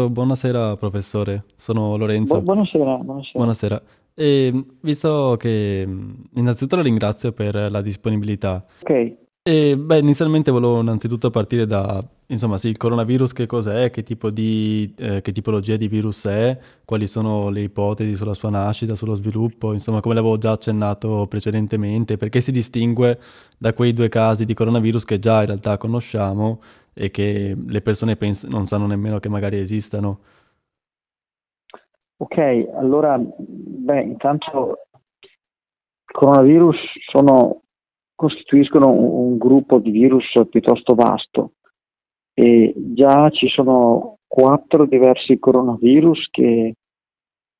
[0.00, 2.38] Buonasera professore, sono Lorenzo.
[2.38, 3.32] Bu- buonasera, buonasera.
[3.34, 3.82] Buonasera.
[4.14, 5.86] E, visto che
[6.34, 8.64] innanzitutto la ringrazio per la disponibilità.
[8.80, 9.16] Ok.
[9.46, 14.30] E, beh, inizialmente volevo innanzitutto partire da, insomma, sì, il coronavirus che cos'è, che tipo
[14.30, 19.14] di, eh, che tipologia di virus è, quali sono le ipotesi sulla sua nascita, sullo
[19.14, 23.18] sviluppo, insomma, come l'avevo già accennato precedentemente, perché si distingue
[23.58, 26.60] da quei due casi di coronavirus che già in realtà conosciamo
[26.94, 30.20] e che le persone pens- non sanno nemmeno che magari esistano.
[32.16, 32.38] Ok,
[32.74, 34.78] allora, beh, intanto
[35.20, 36.76] il coronavirus
[37.10, 37.62] sono
[38.14, 41.54] costituiscono un gruppo di virus piuttosto vasto
[42.32, 46.74] e già ci sono quattro diversi coronavirus che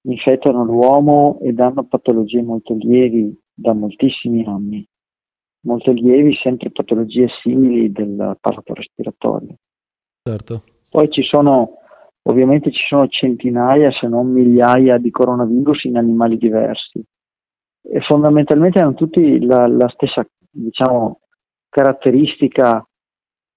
[0.07, 4.87] infettano l'uomo e danno patologie molto lievi da moltissimi anni,
[5.65, 9.57] molto lievi, sempre patologie simili del apparato respiratorio.
[10.23, 10.63] Certo.
[10.89, 11.79] Poi ci sono,
[12.23, 17.05] ovviamente ci sono centinaia se non migliaia di coronavirus in animali diversi
[17.87, 21.21] e fondamentalmente hanno tutti la, la stessa diciamo,
[21.69, 22.87] caratteristica,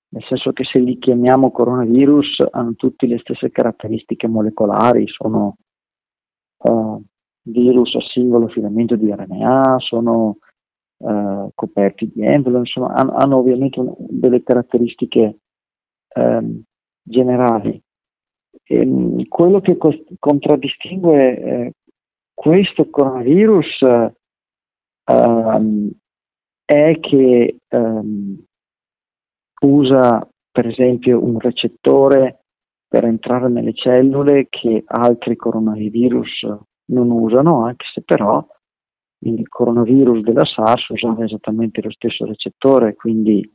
[0.10, 5.58] nel senso che se li chiamiamo coronavirus hanno tutte le stesse caratteristiche molecolari, sono
[6.58, 7.02] uh,
[7.44, 10.38] virus a singolo filamento di RNA, sono
[10.98, 15.40] uh, coperti di envelop, insomma hanno, hanno ovviamente un, delle caratteristiche
[16.16, 16.62] um,
[17.02, 17.82] generali.
[18.64, 21.72] E, um, quello che co- contraddistingue eh,
[22.34, 23.82] questo coronavirus
[25.06, 25.92] uh,
[26.66, 28.44] è che um,
[29.62, 32.42] usa per esempio un recettore
[32.88, 36.58] per entrare nelle cellule che altri coronavirus
[36.90, 38.46] non usano, anche se però
[39.20, 43.50] il coronavirus della SARS usava esattamente lo stesso recettore, quindi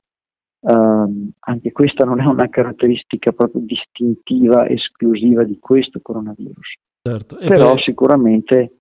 [0.60, 6.74] um, anche questa non è una caratteristica proprio distintiva, esclusiva di questo coronavirus.
[7.02, 7.36] Certo.
[7.36, 7.82] Però per...
[7.82, 8.76] sicuramente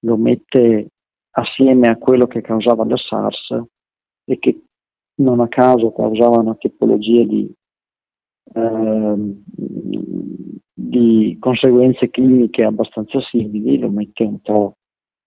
[0.00, 0.88] lo mette
[1.36, 3.64] assieme a quello che causava la SARS
[4.24, 4.62] e che
[5.16, 7.52] non a caso causava una tipologia di,
[8.54, 9.14] eh,
[10.72, 14.76] di conseguenze cliniche abbastanza simili, lo mette un po'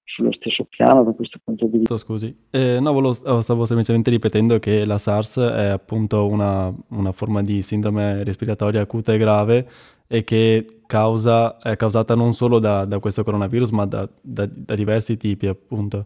[0.07, 1.97] sullo stesso piano da questo punto di vista.
[1.97, 7.11] Scusi, eh, no, volevo, oh, stavo semplicemente ripetendo che la SARS è appunto una, una,
[7.11, 9.67] forma di sindrome respiratoria acuta e grave
[10.07, 14.73] e che causa, è causata non solo da, da questo coronavirus ma da, da, da,
[14.73, 16.05] diversi tipi appunto.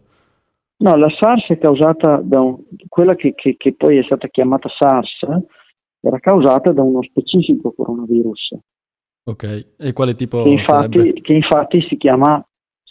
[0.78, 2.58] No, la SARS è causata da un,
[2.88, 5.20] quella che, che, che poi è stata chiamata SARS
[6.00, 8.56] era causata da uno specifico coronavirus.
[9.24, 12.44] Ok, e quale tipo che infatti, che infatti si chiama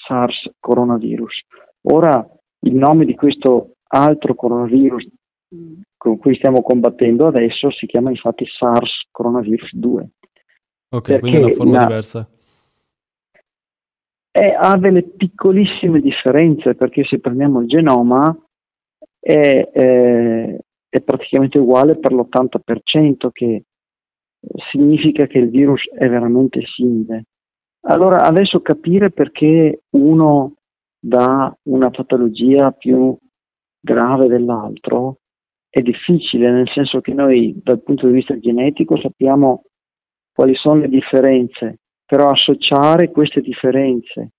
[0.05, 1.45] SARS coronavirus.
[1.83, 2.27] Ora
[2.63, 5.07] il nome di questo altro coronavirus
[5.97, 10.09] con cui stiamo combattendo adesso si chiama infatti SARS coronavirus 2.
[10.93, 12.29] Ok, quindi è una forma la, diversa.
[14.31, 18.35] È, ha delle piccolissime differenze perché se prendiamo il genoma
[19.19, 20.57] è, è,
[20.89, 23.63] è praticamente uguale per l'80% che
[24.71, 27.25] significa che il virus è veramente simile.
[27.83, 30.55] Allora adesso capire perché uno
[30.99, 33.17] dà una patologia più
[33.79, 35.17] grave dell'altro
[35.67, 39.63] è difficile, nel senso che noi dal punto di vista genetico sappiamo
[40.33, 44.33] quali sono le differenze, però associare queste differenze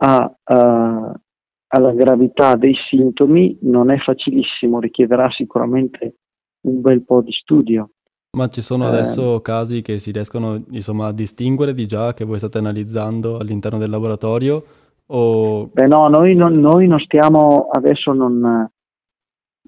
[0.00, 1.20] a, a,
[1.66, 6.16] alla gravità dei sintomi non è facilissimo, richiederà sicuramente
[6.62, 7.90] un bel po' di studio.
[8.38, 12.24] Ma ci sono eh, adesso casi che si riescono insomma, a distinguere di già che
[12.24, 14.64] voi state analizzando all'interno del laboratorio?
[15.06, 15.66] O...
[15.72, 18.70] Beh no, noi non, noi non stiamo adesso non,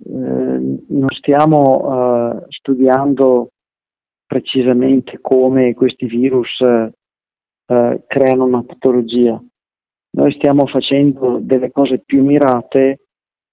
[0.04, 3.48] eh, non stiamo uh, studiando
[4.25, 9.42] precisamente come questi virus eh, creano una patologia.
[10.12, 13.06] Noi stiamo facendo delle cose più mirate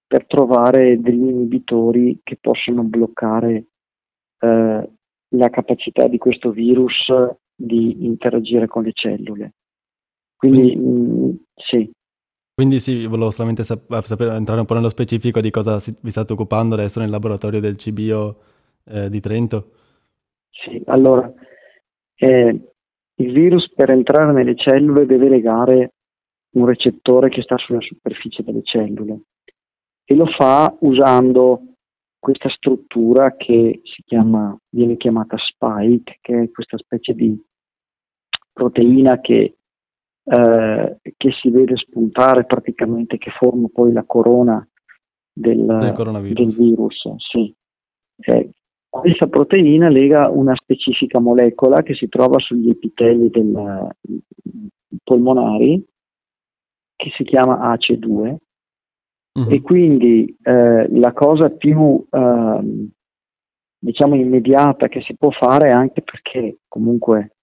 [0.06, 3.64] per trovare degli inibitori che possono bloccare
[4.38, 4.90] eh,
[5.30, 7.10] la capacità di questo virus
[7.54, 9.54] di interagire con le cellule.
[10.36, 11.90] Quindi, mm, sì.
[12.54, 16.10] Quindi sì, volevo solamente sap- sapere, entrare un po' nello specifico di cosa si- vi
[16.10, 18.36] state occupando adesso nel laboratorio del CBio
[18.84, 19.70] eh, di Trento.
[20.50, 21.32] Sì, allora,
[22.16, 22.72] eh,
[23.14, 25.92] il virus per entrare nelle cellule deve legare
[26.50, 29.20] un recettore che sta sulla superficie delle cellule
[30.04, 31.62] e lo fa usando
[32.18, 37.40] questa struttura che si chiama, viene chiamata spike, che è questa specie di
[38.52, 39.56] proteina che,
[40.24, 44.66] eh, che si vede spuntare praticamente, che forma poi la corona
[45.32, 47.14] del, del, del virus.
[47.30, 47.54] Sì.
[48.16, 48.50] Eh,
[48.88, 53.90] questa proteina lega una specifica molecola che si trova sugli epiteli del,
[55.04, 55.84] polmonari,
[56.96, 58.36] che si chiama AC2,
[59.38, 59.50] uh-huh.
[59.50, 62.88] e quindi eh, la cosa più eh,
[63.80, 67.36] diciamo immediata che si può fare anche perché comunque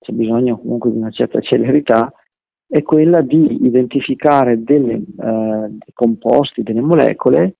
[0.00, 2.12] c'è bisogno comunque di una certa celerità
[2.66, 7.56] è quella di identificare delle, eh, dei composti, delle molecole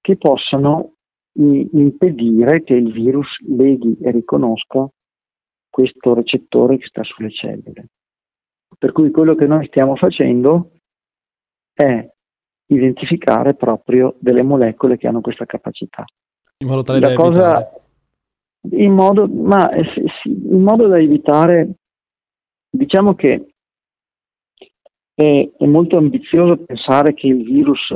[0.00, 0.94] che possano
[1.34, 4.88] impedire che il virus leghi e riconosca
[5.70, 7.90] questo recettore che sta sulle cellule.
[8.76, 10.72] Per cui quello che noi stiamo facendo
[11.72, 12.08] è
[12.68, 16.04] identificare proprio delle molecole che hanno questa capacità.
[16.58, 17.70] In modo tale da cosa,
[18.70, 19.84] in modo, ma, eh,
[20.24, 21.74] in modo da evitare,
[22.70, 23.54] diciamo che
[25.14, 27.94] è, è, molto ambizioso pensare che il virus,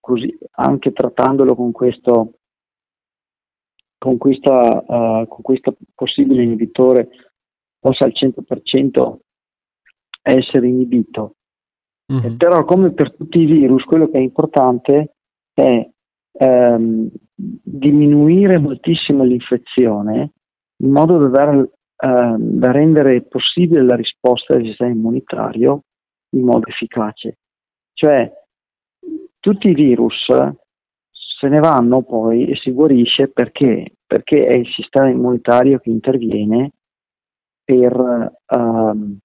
[0.00, 2.34] così, anche trattandolo con questo,
[3.98, 7.08] con, questa, uh, con questo possibile inibitore,
[7.78, 9.16] possa al 100%
[10.22, 11.36] essere inibito.
[12.12, 12.36] Mm-hmm.
[12.36, 15.14] però come per tutti i virus, quello che è importante
[15.54, 15.88] è
[16.32, 20.32] ehm, diminuire moltissimo l'infezione
[20.82, 25.82] in modo da, dare, eh, da rendere possibile la risposta del sistema immunitario
[26.34, 27.38] in modo efficace.
[27.92, 28.30] Cioè,
[29.38, 30.26] tutti i virus
[31.42, 33.96] se ne vanno poi e si guarisce perché?
[34.06, 36.70] Perché è il sistema immunitario che interviene
[37.64, 39.18] per uh,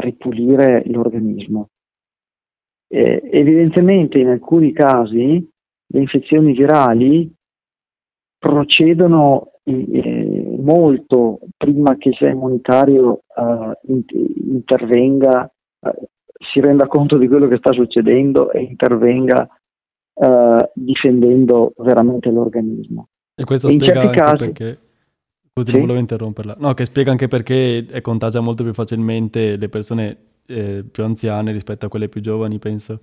[0.00, 1.68] ripulire l'organismo.
[2.90, 5.46] Eh, evidentemente in alcuni casi
[5.90, 7.30] le infezioni virali
[8.38, 16.06] procedono eh, molto prima che il sistema immunitario uh, intervenga, uh,
[16.52, 19.48] si renda conto di quello che sta succedendo e intervenga
[20.14, 23.08] uh, difendendo veramente l'organismo.
[23.34, 24.44] E questo e spiega anche casi...
[24.44, 24.78] perché...
[25.52, 25.80] Scusi, sì?
[25.80, 26.56] volevo interromperla.
[26.58, 30.16] No, che spiega anche perché contagia molto più facilmente le persone
[30.48, 33.00] eh, più anziane rispetto a quelle più giovani, penso.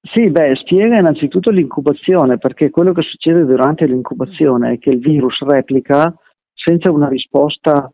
[0.00, 5.40] Sì, beh, spiega innanzitutto l'incubazione, perché quello che succede durante l'incubazione è che il virus
[5.42, 6.12] replica
[6.54, 7.90] senza una risposta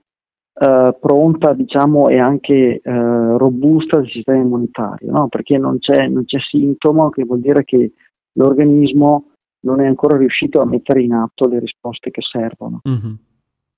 [0.61, 5.29] eh, pronta, diciamo, e anche eh, robusta del sistema immunitario, no?
[5.29, 7.93] perché non c'è, non c'è, sintomo, che vuol dire che
[8.33, 12.81] l'organismo non è ancora riuscito a mettere in atto le risposte che servono.
[12.89, 13.15] Mm-hmm.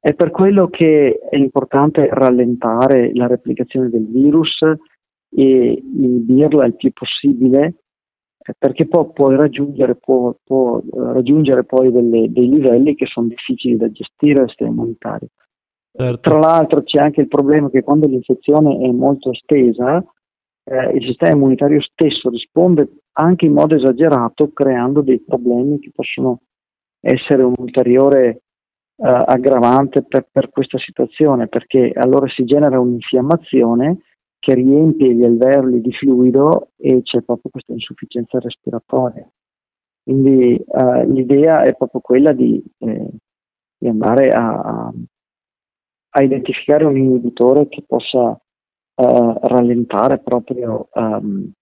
[0.00, 4.58] È per quello che è importante rallentare la replicazione del virus
[5.32, 7.74] e inibirla il più possibile
[8.58, 10.82] perché poi può raggiungere, può, può eh,
[11.12, 15.28] raggiungere poi delle, dei livelli che sono difficili da gestire al sistema immunitario.
[15.92, 16.30] Certo.
[16.30, 20.02] Tra l'altro c'è anche il problema che quando l'infezione è molto estesa,
[20.64, 26.40] eh, il sistema immunitario stesso risponde anche in modo esagerato, creando dei problemi che possono
[27.00, 28.42] essere un ulteriore
[29.08, 34.02] aggravante per, per questa situazione, perché allora si genera un'infiammazione
[34.38, 39.28] che riempie gli alveoli di fluido e c'è proprio questa insufficienza respiratoria.
[40.02, 43.10] Quindi eh, l'idea è proprio quella di, eh,
[43.78, 44.92] di andare a,
[46.10, 51.52] a, identificare un inibitore che possa eh, rallentare proprio um,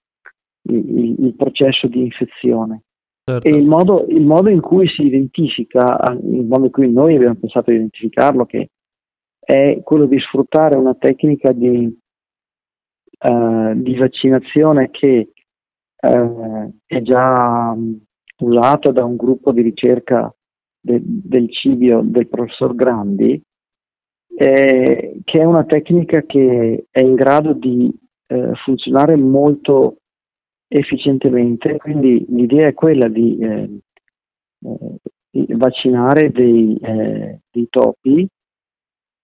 [0.63, 2.85] il, il, processo di infezione.
[3.29, 3.49] Certo.
[3.49, 7.71] Il modo, il modo, in cui si identifica, il modo in cui noi abbiamo pensato
[7.71, 8.71] di identificarlo, che
[9.39, 11.95] è quello di sfruttare una tecnica di
[13.21, 15.33] eh, di vaccinazione che
[16.01, 18.01] eh, è già um,
[18.39, 20.33] usato da un gruppo di ricerca
[20.81, 23.43] de, del cibio del professor Grandi,
[24.37, 27.93] eh, che è una tecnica che è in grado di
[28.29, 29.97] eh, funzionare molto
[30.69, 33.81] efficientemente, quindi l'idea è quella di, eh,
[35.31, 36.79] di vaccinare dei,
[37.51, 38.29] dei, topi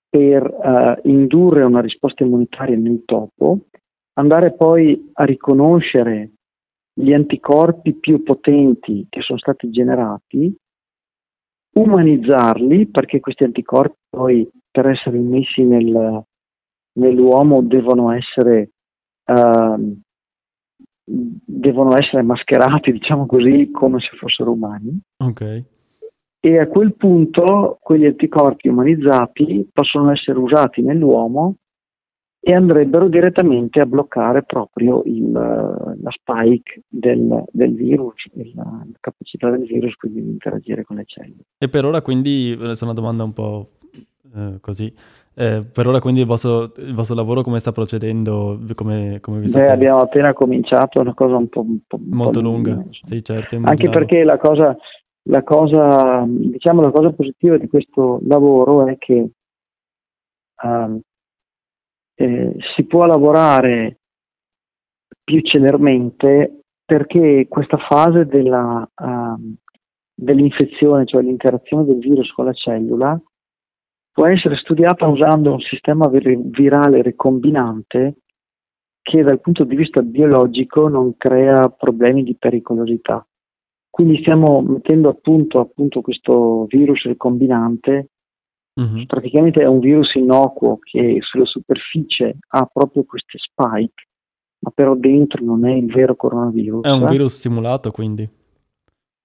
[0.08, 3.66] per indurre una risposta immunitaria nel topo
[4.14, 6.30] andare poi a riconoscere
[6.92, 10.54] gli anticorpi più potenti che sono stati generati,
[11.76, 16.22] umanizzarli perché questi anticorpi poi per essere immessi nel,
[16.98, 18.70] nell'uomo devono essere,
[19.24, 20.00] uh,
[21.04, 24.98] devono essere mascherati, diciamo così, come se fossero umani.
[25.18, 25.64] Okay.
[26.40, 31.56] E a quel punto quegli anticorpi umanizzati possono essere usati nell'uomo
[32.46, 39.48] e andrebbero direttamente a bloccare proprio il, la spike del, del virus, la, la, capacità
[39.48, 41.44] del virus quindi di interagire con le cellule.
[41.56, 43.70] E per ora quindi, questa è una domanda un po'
[44.34, 44.92] eh, così,
[45.36, 48.60] eh, per ora quindi il vostro, il vostro, lavoro come sta procedendo?
[48.74, 49.66] Come, come vi state...
[49.66, 51.60] Beh, abbiamo appena cominciato, è una cosa un po'...
[51.60, 53.58] Un po Molto po lunga, sì certo.
[53.62, 54.76] Anche perché la cosa,
[55.22, 59.30] la cosa, diciamo, la cosa positiva di questo lavoro è che
[60.62, 61.00] uh,
[62.14, 63.98] eh, si può lavorare
[65.24, 69.54] più celermente perché questa fase della, uh,
[70.14, 73.20] dell'infezione, cioè l'interazione del virus con la cellula,
[74.14, 78.18] può essere studiata usando un sistema virale ricombinante
[79.02, 83.26] che dal punto di vista biologico non crea problemi di pericolosità.
[83.90, 88.10] Quindi stiamo mettendo a punto, appunto questo virus ricombinante,
[88.80, 89.04] mm-hmm.
[89.06, 94.06] praticamente è un virus innocuo che sulla superficie ha proprio queste spike,
[94.60, 96.84] ma però dentro non è il vero coronavirus.
[96.84, 98.28] È un virus simulato quindi?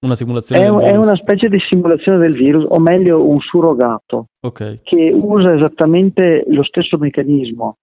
[0.00, 4.80] Una simulazione è, è, una specie di simulazione del virus, o meglio un surrogato, okay.
[4.82, 7.76] che usa esattamente lo stesso meccanismo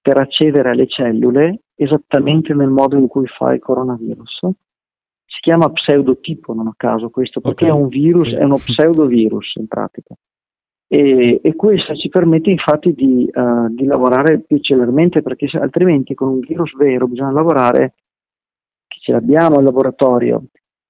[0.00, 4.50] per accedere alle cellule, esattamente nel modo in cui fa il coronavirus
[5.34, 7.76] si chiama pseudotipo, non a caso questo, perché okay.
[7.76, 8.34] è un virus, sì.
[8.34, 10.14] è uno pseudovirus in pratica.
[10.86, 16.14] E, e, questo ci permette infatti di, uh, di, lavorare più celermente perché se, altrimenti
[16.14, 17.94] con un virus vero bisogna lavorare,
[18.86, 20.44] che ce l'abbiamo al laboratorio,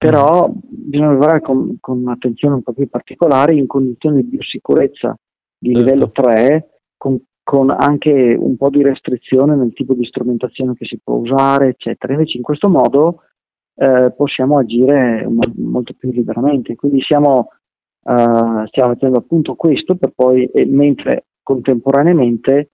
[0.09, 0.53] però mm.
[0.69, 5.17] bisogna lavorare con, con attenzione un po' più particolare in condizioni di biosicurezza
[5.59, 5.81] di certo.
[5.81, 6.69] livello 3,
[6.99, 11.69] con, con, anche un po' di restrizione nel tipo di strumentazione che si può usare,
[11.69, 12.13] eccetera.
[12.13, 13.23] Invece in questo modo
[13.77, 16.75] eh, possiamo agire mo- molto più liberamente.
[16.75, 17.49] Quindi siamo,
[18.03, 22.73] uh, stiamo facendo appunto questo per poi, eh, mentre contemporaneamente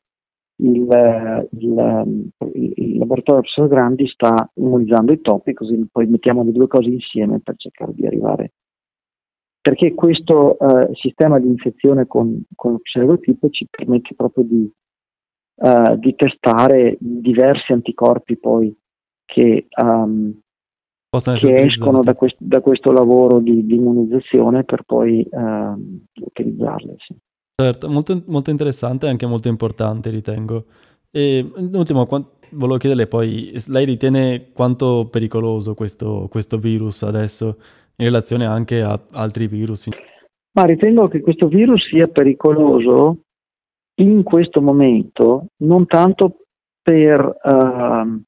[0.56, 2.79] il, il, il
[3.10, 7.56] laboratorio professor Grandi sta immunizzando i topi, così poi mettiamo le due cose insieme per
[7.56, 8.52] cercare di arrivare.
[9.60, 14.72] Perché questo uh, sistema di infezione con, con lo pseudotipo ci permette proprio di,
[15.56, 18.74] uh, di testare diversi anticorpi poi
[19.26, 20.40] che um,
[21.10, 25.74] che escono da, quest- da, questo lavoro di, di immunizzazione per poi eh,
[26.20, 26.94] utilizzarle.
[26.98, 27.16] Sì.
[27.60, 30.66] Certo, molto, molto, interessante e anche molto importante ritengo.
[31.10, 37.56] E l'ultimo, quant- volevo chiederle poi, lei ritiene quanto pericoloso questo, questo virus adesso
[37.96, 39.88] in relazione anche a altri virus?
[40.52, 43.18] Ma ritengo che questo virus sia pericoloso
[44.00, 46.38] in questo momento non tanto
[46.82, 48.22] per uh,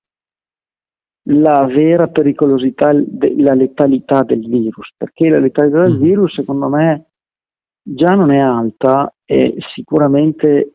[1.24, 6.02] la vera pericolosità, la letalità del virus, perché la letalità del mm.
[6.02, 7.06] virus secondo me
[7.82, 10.71] già non è alta e sicuramente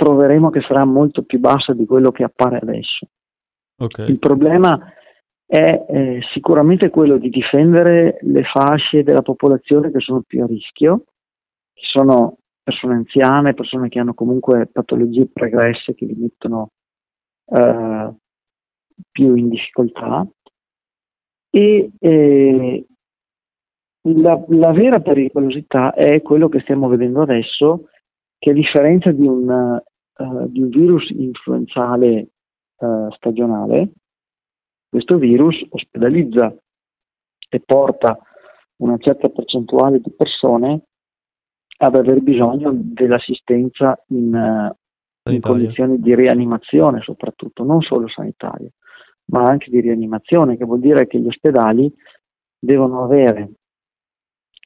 [0.00, 3.06] troveremo che sarà molto più bassa di quello che appare adesso.
[3.76, 4.08] Okay.
[4.08, 4.78] Il problema
[5.46, 11.04] è eh, sicuramente quello di difendere le fasce della popolazione che sono più a rischio,
[11.74, 16.70] che sono persone anziane, persone che hanno comunque patologie pregresse che li mettono
[17.46, 18.14] eh,
[19.10, 20.26] più in difficoltà
[21.50, 22.86] e eh,
[24.02, 27.88] la, la, vera pericolosità è quello che stiamo vedendo adesso,
[28.38, 29.78] che a differenza di un,
[30.20, 32.28] uh, di un virus influenzale
[32.76, 33.92] uh, stagionale,
[34.88, 36.54] questo virus ospedalizza
[37.48, 38.18] e porta
[38.76, 40.82] una certa percentuale di persone
[41.78, 48.70] ad aver bisogno dell'assistenza in, uh, in condizioni di rianimazione soprattutto, non solo sanitaria
[49.30, 51.92] ma anche di rianimazione, che vuol dire che gli ospedali
[52.58, 53.52] devono avere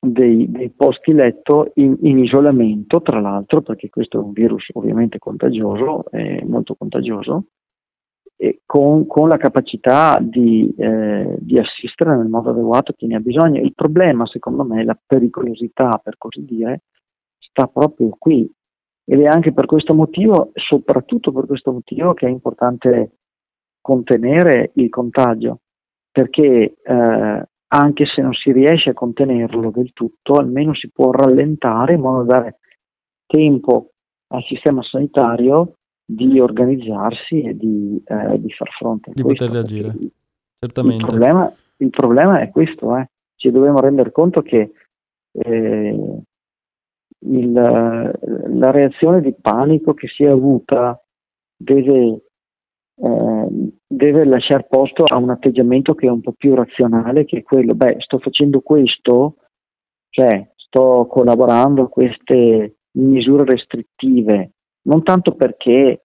[0.05, 5.19] dei, dei posti letto in, in, isolamento, tra l'altro, perché questo è un virus ovviamente
[5.19, 7.47] contagioso, è molto contagioso,
[8.37, 13.21] e con, con la capacità di, eh, di, assistere nel modo adeguato chi ne ha
[13.21, 13.61] bisogno.
[13.61, 16.83] Il problema, secondo me, la pericolosità, per così dire,
[17.39, 18.51] sta proprio qui.
[19.07, 23.19] Ed è anche per questo motivo, soprattutto per questo motivo, che è importante
[23.81, 25.61] contenere il contagio,
[26.11, 31.95] perché eh, anche se non si riesce a contenerlo del tutto, almeno si può rallentare
[31.95, 32.59] in modo da dare
[33.27, 33.91] tempo
[34.29, 39.47] al sistema sanitario di organizzarsi e di, eh, di far fronte a di questo.
[39.47, 39.95] poter reagire.
[40.59, 41.03] Certamente.
[41.03, 43.09] Il problema, il problema è questo, eh.
[43.37, 44.73] ci dobbiamo rendere conto che
[45.33, 46.23] eh,
[47.19, 51.01] il, la reazione di panico che si è avuta
[51.57, 52.21] deve
[52.97, 53.49] eh,
[53.87, 57.75] deve lasciare posto a un atteggiamento che è un po' più razionale, che è quello,
[57.75, 59.37] beh, sto facendo questo,
[60.11, 66.05] cioè sto collaborando a queste misure restrittive, non tanto perché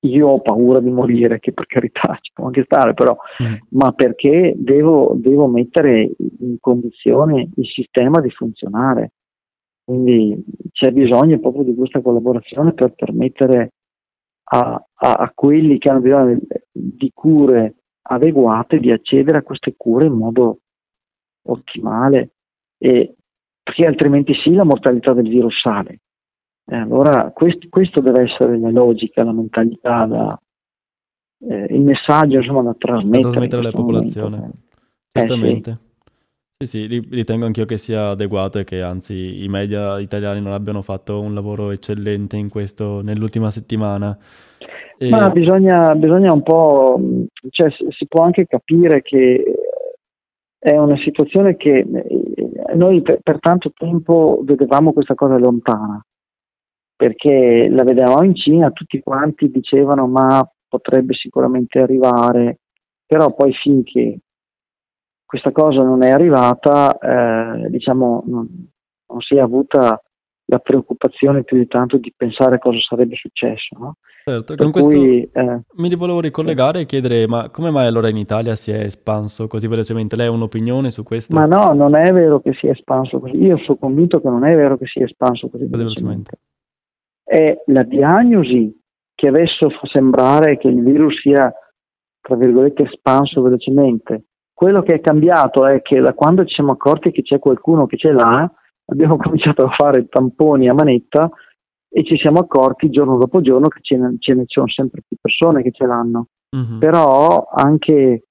[0.00, 3.54] io ho paura di morire, che per carità ci può anche stare, però, mm.
[3.70, 6.10] ma perché devo, devo mettere
[6.40, 9.12] in condizione il sistema di funzionare.
[9.84, 13.72] Quindi c'è bisogno proprio di questa collaborazione per permettere
[14.48, 16.38] a, a, a quelli che hanno bisogno
[16.72, 20.60] di cure adeguate di accedere a queste cure in modo
[21.46, 22.30] ottimale,
[22.78, 23.14] e,
[23.62, 26.00] perché altrimenti sì la mortalità del virus sale.
[26.68, 30.40] E allora questo, questo, deve essere la logica, la mentalità, la,
[31.48, 34.36] eh, il messaggio insomma, da trasmettere, da trasmettere alla popolazione.
[34.36, 34.58] Momento.
[35.12, 35.70] Certamente.
[35.70, 35.85] Eh, sì.
[36.58, 40.80] Sì, sì, ritengo anch'io che sia adeguato e che anzi i media italiani non abbiano
[40.80, 44.16] fatto un lavoro eccellente in questo nell'ultima settimana.
[44.96, 45.10] E...
[45.10, 46.98] Ma bisogna, bisogna, un po',
[47.50, 49.44] cioè si può anche capire che
[50.58, 56.02] è una situazione che eh, noi per, per tanto tempo vedevamo questa cosa lontana,
[56.96, 62.60] perché la vedevamo in Cina, tutti quanti dicevano ma potrebbe sicuramente arrivare,
[63.04, 64.20] però poi finché
[65.26, 68.48] questa cosa non è arrivata, eh, diciamo, non,
[69.08, 70.00] non, si è avuta
[70.48, 73.76] la preoccupazione più di tanto di pensare cosa sarebbe successo.
[73.76, 73.96] No?
[74.24, 78.16] Certo, con questo cui, eh, mi volevo ricollegare e chiedere, ma come mai allora in
[78.16, 80.14] Italia si è espanso così velocemente?
[80.14, 81.34] Lei ha un'opinione su questo?
[81.34, 84.44] Ma no, non è vero che si è espanso così, io sono convinto che non
[84.44, 86.38] è vero che si è espanso così, così velocemente.
[87.24, 88.80] È la diagnosi
[89.12, 91.52] che adesso fa sembrare che il virus sia,
[92.20, 94.26] tra virgolette, espanso velocemente
[94.56, 97.98] quello che è cambiato è che da quando ci siamo accorti che c'è qualcuno che
[97.98, 98.50] ce l'ha,
[98.86, 101.30] abbiamo cominciato a fare tamponi a manetta
[101.90, 105.18] e ci siamo accorti giorno dopo giorno che ce ne, ce ne sono sempre più
[105.20, 106.28] persone che ce l'hanno.
[106.56, 106.78] Mm-hmm.
[106.78, 108.28] Però anche,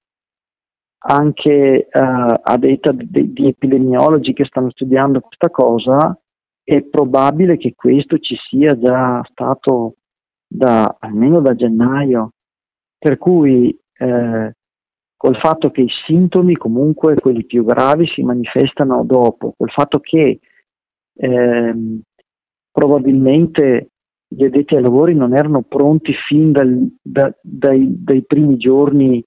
[1.04, 6.20] anche uh, a detta di, di epidemiologi che stanno studiando questa cosa,
[6.64, 9.98] è probabile che questo ci sia già stato
[10.48, 12.32] da, almeno da gennaio.
[12.98, 14.56] Per cui eh,
[15.18, 20.40] col fatto che i sintomi, comunque quelli più gravi, si manifestano dopo, col fatto che
[21.16, 22.02] ehm,
[22.72, 23.90] probabilmente
[24.28, 29.24] gli addetti ai lavori non erano pronti fin dal, da, dai, dai, primi giorni,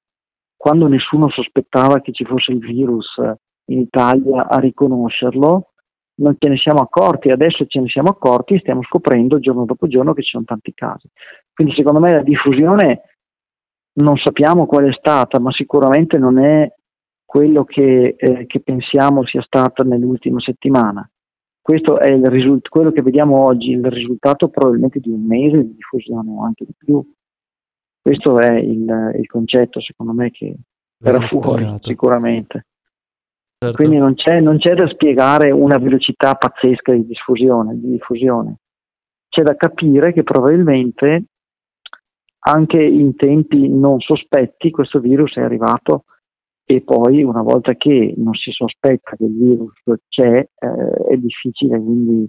[0.56, 3.16] quando nessuno sospettava che ci fosse il virus
[3.66, 5.72] in Italia, a riconoscerlo.
[6.18, 9.86] Non ce ne siamo accorti, adesso ce ne siamo accorti e stiamo scoprendo giorno dopo
[9.86, 11.08] giorno che ci sono tanti casi.
[11.54, 13.02] Quindi secondo me la diffusione
[13.94, 16.72] non sappiamo qual è stata, ma sicuramente non è
[17.24, 21.08] quello che, eh, che pensiamo sia stata nell'ultima settimana.
[21.60, 26.30] Questo è risult- quello che vediamo oggi, il risultato probabilmente di un mese di diffusione
[26.30, 27.04] o anche di più.
[28.00, 30.56] Questo è il, il concetto, secondo me, che
[30.96, 32.64] verrà fuori sicuramente.
[33.58, 33.76] Certo.
[33.76, 38.60] Quindi non c'è, non c'è, da spiegare una velocità pazzesca di diffusione, di diffusione.
[39.28, 41.24] C'è da capire che probabilmente
[42.40, 46.04] anche in tempi non sospetti questo virus è arrivato
[46.64, 49.72] e poi una volta che non si sospetta che il virus
[50.08, 52.28] c'è eh, è difficile quindi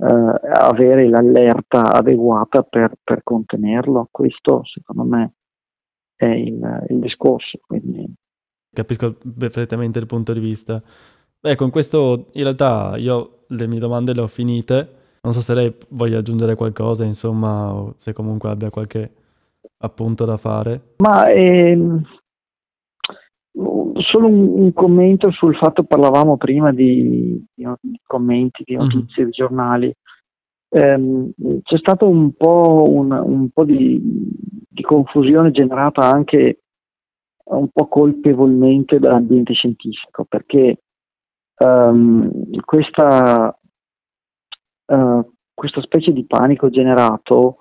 [0.00, 4.08] eh, avere l'allerta adeguata per, per, contenerlo.
[4.10, 5.32] Questo secondo me
[6.14, 7.58] è il, il discorso.
[7.66, 8.10] Quindi...
[8.72, 10.80] Capisco perfettamente il punto di vista.
[11.40, 14.94] Beh, con questo in realtà io le mie domande le ho finite.
[15.22, 19.12] Non so se lei voglia aggiungere qualcosa, insomma, o se comunque abbia qualche
[19.78, 20.94] appunto da fare?
[20.98, 22.02] Ma ehm,
[24.10, 28.82] solo un, un, commento sul fatto, parlavamo prima di, di commenti, di mhm.
[28.82, 29.30] notizie, mm-hmm.
[29.30, 29.94] di giornali.
[30.70, 33.98] Eh, c'è stato un po', un, un po di,
[34.68, 36.60] di, confusione generata anche
[37.44, 40.82] un po' colpevolmente dall'ambiente scientifico, perché
[41.64, 43.58] um, questa,
[44.92, 47.56] uh, questa specie di panico generato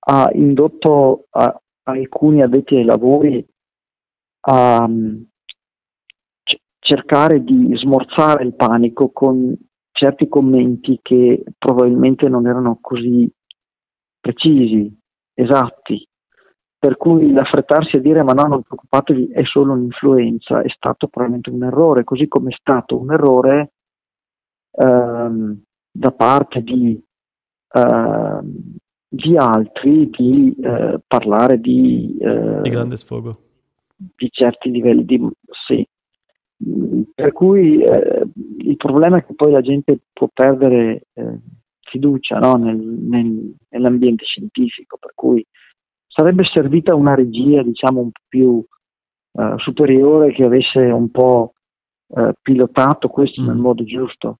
[0.00, 3.46] ha indotto a, alcuni addetti ai lavori
[4.42, 5.26] a um,
[6.42, 9.54] c- cercare di smorzare il panico con
[9.92, 13.30] certi commenti che probabilmente non erano così
[14.18, 14.98] precisi,
[15.34, 16.06] esatti.
[16.78, 21.50] Per cui l'affrettarsi a dire ma no, non preoccupatevi, è solo un'influenza, è stato probabilmente
[21.50, 23.72] un errore, così come è stato un errore
[24.70, 26.98] ehm, da parte di
[27.72, 28.76] ehm,
[29.12, 33.38] di altri di eh, parlare di, eh, di grande sfogo
[33.96, 35.28] di certi livelli di
[35.66, 35.84] sì.
[37.12, 38.22] per cui eh,
[38.58, 41.38] il problema è che poi la gente può perdere eh,
[41.80, 42.54] fiducia no?
[42.54, 45.44] nel, nel, nell'ambiente scientifico per cui
[46.06, 48.64] sarebbe servita una regia diciamo un po' più
[49.32, 51.54] eh, superiore che avesse un po'
[52.14, 53.46] eh, pilotato questo mm.
[53.46, 54.38] nel modo giusto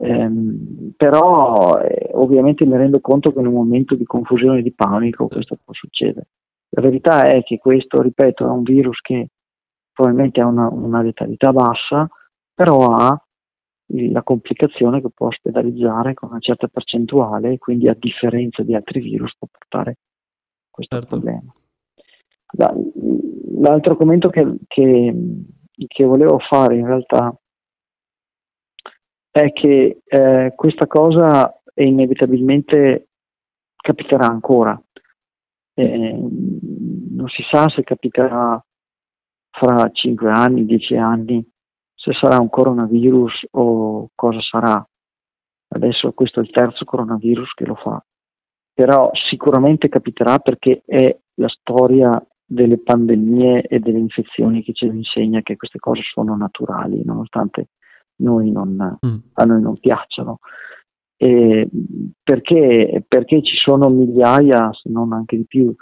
[0.00, 4.72] Ehm, però eh, ovviamente mi rendo conto che in un momento di confusione e di
[4.72, 6.28] panico questo può succedere.
[6.70, 9.28] La verità è che questo, ripeto, è un virus che
[9.92, 12.08] probabilmente ha una, una letalità bassa,
[12.54, 13.20] però ha
[13.90, 19.00] la complicazione che può ospedalizzare con una certa percentuale e quindi a differenza di altri
[19.00, 19.96] virus può portare
[20.70, 21.18] questo certo.
[21.18, 21.52] problema.
[22.52, 22.74] La,
[23.60, 25.14] l'altro commento che, che,
[25.86, 27.34] che volevo fare in realtà
[29.40, 33.08] è che eh, questa cosa inevitabilmente
[33.76, 34.80] capiterà ancora.
[35.74, 38.62] Eh, non si sa se capiterà
[39.50, 41.48] fra 5 anni, 10 anni,
[41.94, 44.88] se sarà un coronavirus o cosa sarà.
[45.70, 48.02] Adesso questo è il terzo coronavirus che lo fa,
[48.72, 52.10] però sicuramente capiterà perché è la storia
[52.44, 57.68] delle pandemie e delle infezioni che ci insegna che queste cose sono naturali, nonostante
[58.18, 59.16] noi non, mm.
[59.34, 60.38] a noi non piacciono.
[61.18, 65.74] Perché, perché ci sono migliaia, se non anche di più,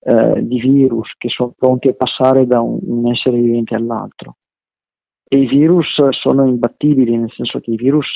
[0.00, 4.36] eh, di virus che sono pronti a passare da un, un, essere vivente all'altro.
[5.28, 8.14] E i virus sono imbattibili, nel senso che i virus,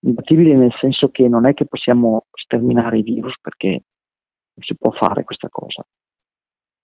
[0.00, 4.90] imbattibili nel senso che non è che possiamo sterminare i virus perché non si può
[4.90, 5.84] fare questa cosa.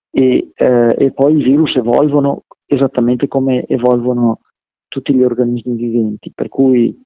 [0.09, 4.39] E, eh, e poi i virus evolvono esattamente come evolvono
[4.93, 7.01] tutti gli organismi viventi, per cui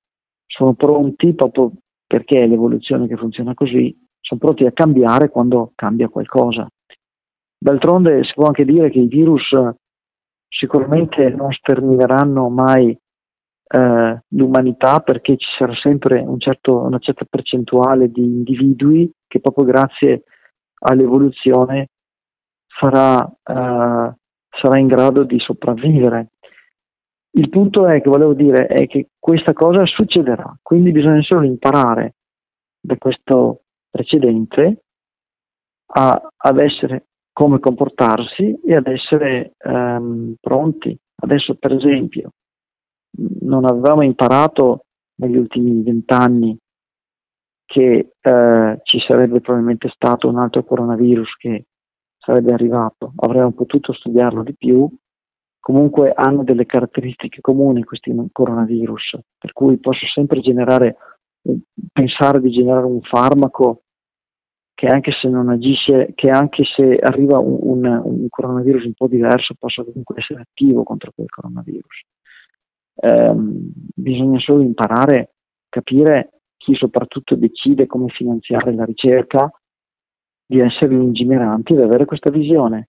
[0.46, 1.72] sono pronti proprio
[2.06, 6.68] perché è l'evoluzione che funziona così, sono pronti a cambiare quando cambia qualcosa.
[7.58, 9.56] D'altronde si può anche dire che i virus
[10.50, 18.10] sicuramente non stermineranno mai eh, l'umanità perché ci sarà sempre un certo, una certa percentuale
[18.10, 20.24] di individui che proprio grazie
[20.80, 21.88] all'evoluzione
[22.68, 24.16] farà, eh,
[24.50, 26.32] sarà in grado di sopravvivere.
[27.32, 32.16] Il punto è che volevo dire è che questa cosa succederà, quindi bisogna solo imparare
[32.80, 34.84] da questo precedente
[35.94, 40.98] a, ad essere come comportarsi e ad essere ehm, pronti.
[41.20, 42.32] Adesso, per esempio,
[43.42, 44.86] non avevamo imparato
[45.20, 46.58] negli ultimi vent'anni
[47.66, 51.66] che eh, ci sarebbe probabilmente stato un altro coronavirus che
[52.18, 54.90] sarebbe arrivato, avremmo potuto studiarlo di più,
[55.68, 60.96] comunque hanno delle caratteristiche comuni questi coronavirus, per cui posso sempre generare,
[61.92, 63.82] pensare di generare un farmaco
[64.74, 69.10] che anche se non agisce, che anche se arriva un, un, un coronavirus un po'
[69.10, 72.02] diverso, possa comunque essere attivo contro quel coronavirus.
[72.96, 75.34] Eh, bisogna solo imparare,
[75.68, 79.52] capire chi soprattutto decide come finanziare la ricerca,
[80.46, 82.88] di essere lungimiranti ed avere questa visione.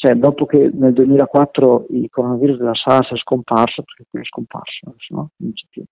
[0.00, 4.94] Cioè, dopo che nel 2004 il coronavirus della SARS è scomparso, perché qui è scomparso,
[5.08, 5.30] no?
[5.38, 5.82] non c'è più,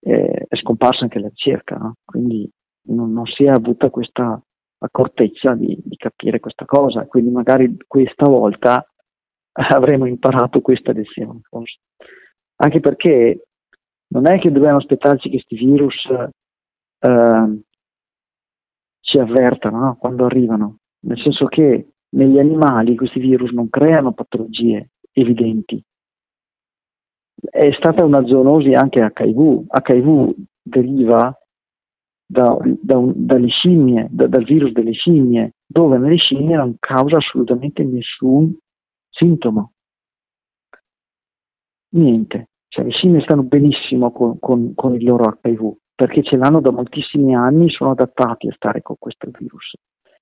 [0.00, 1.96] eh, è scomparsa anche la ricerca, no?
[2.02, 2.50] quindi
[2.86, 4.42] non, non si è avuta questa
[4.78, 8.90] accortezza di, di, capire questa cosa, quindi magari questa volta
[9.52, 11.40] avremo imparato questa lezione.
[11.42, 11.80] Forse.
[12.56, 13.48] Anche perché
[14.14, 16.08] non è che dobbiamo aspettarci che questi virus
[17.00, 17.60] eh,
[19.00, 19.96] ci avvertano no?
[19.96, 25.82] quando arrivano, nel senso che negli animali questi virus non creano patologie evidenti.
[27.42, 29.66] È stata una zoonosi anche HIV.
[29.70, 31.34] HIV deriva
[32.26, 37.16] da, da un, dalle scimmie, da, dal virus delle scimmie, dove nelle scimmie non causa
[37.16, 38.56] assolutamente nessun
[39.08, 39.72] sintomo.
[41.92, 42.50] Niente.
[42.68, 46.70] Cioè, le scimmie stanno benissimo con, con, con il loro HIV perché ce l'hanno da
[46.70, 49.74] moltissimi anni, sono adattati a stare con questo virus.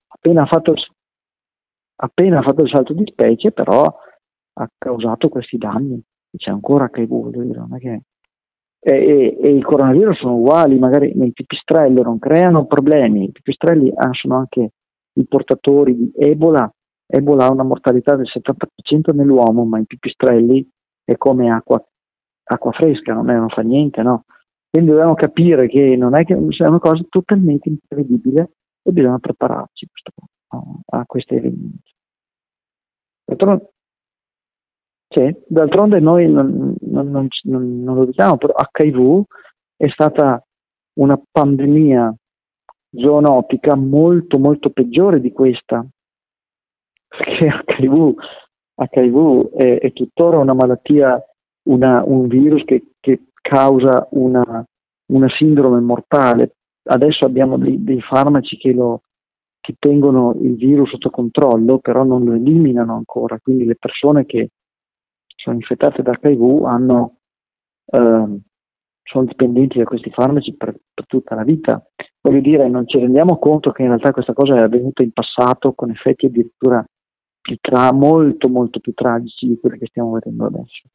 [0.08, 0.74] Appena fatto
[2.00, 6.02] appena fatto il salto di specie, però ha causato questi danni.
[6.36, 8.02] C'è ancora dire, non è che
[8.80, 13.92] e, e, e, il coronavirus sono uguali, magari nei pipistrelli non creano problemi, i pipistrelli
[14.12, 14.70] sono anche
[15.14, 16.72] i portatori di Ebola,
[17.04, 20.68] Ebola ha una mortalità del 70% nell'uomo, ma i pipistrelli
[21.04, 21.82] è come acqua,
[22.44, 24.24] acqua fresca, non, è, non fa niente, no?
[24.70, 28.50] Quindi dobbiamo capire che non è che è una cosa totalmente imprevedibile
[28.82, 29.88] e bisogna prepararci
[30.86, 31.87] a questi eventi.
[33.28, 33.72] D'altronde,
[35.08, 39.22] sì, d'altronde noi non, non, non, non, lo diciamo, però HIV
[39.76, 40.42] è stata
[40.94, 42.14] una pandemia
[42.90, 45.86] zoonotica molto molto peggiore di questa,
[47.06, 47.50] perché
[47.82, 48.14] HIV,
[48.76, 51.22] HIV è, è, tuttora una malattia,
[51.64, 54.64] una, un virus che, che causa una,
[55.12, 56.56] una, sindrome mortale.
[56.84, 59.02] Adesso abbiamo dei, dei farmaci che, lo,
[59.68, 64.52] che tengono il virus sotto controllo, però non lo eliminano ancora, quindi le persone che
[65.36, 67.18] sono infettate da HIV hanno,
[67.84, 68.40] eh,
[69.02, 71.86] sono dipendenti da questi farmaci per, per, tutta la vita.
[72.22, 75.74] Voglio dire, non ci rendiamo conto che in realtà questa cosa è avvenuta in passato
[75.74, 76.82] con effetti addirittura
[77.38, 80.88] più tra, molto molto più tragici di quelli che stiamo vedendo adesso.